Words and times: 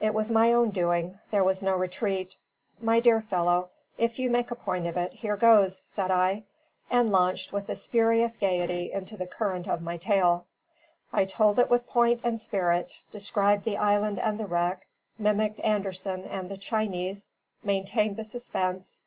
It 0.00 0.14
was 0.14 0.30
my 0.30 0.52
own 0.52 0.70
doing; 0.70 1.18
there 1.32 1.42
was 1.42 1.60
no 1.60 1.74
retreat. 1.74 2.36
"My 2.80 3.00
dear 3.00 3.20
fellow, 3.20 3.70
if 3.98 4.16
you 4.16 4.30
make 4.30 4.52
a 4.52 4.54
point 4.54 4.86
of 4.86 4.96
it, 4.96 5.12
here 5.12 5.36
goes!" 5.36 5.76
said 5.76 6.12
I, 6.12 6.44
and 6.88 7.10
launched 7.10 7.52
with 7.52 7.76
spurious 7.76 8.36
gaiety 8.36 8.92
into 8.92 9.16
the 9.16 9.26
current 9.26 9.66
of 9.66 9.82
my 9.82 9.96
tale. 9.96 10.46
I 11.12 11.24
told 11.24 11.58
it 11.58 11.68
with 11.68 11.88
point 11.88 12.20
and 12.22 12.40
spirit; 12.40 13.02
described 13.10 13.64
the 13.64 13.76
island 13.78 14.20
and 14.20 14.38
the 14.38 14.46
wreck, 14.46 14.86
mimicked 15.18 15.58
Anderson 15.62 16.26
and 16.26 16.48
the 16.48 16.56
Chinese, 16.56 17.28
maintained 17.64 18.18
the 18.18 18.24
suspense.... 18.24 19.00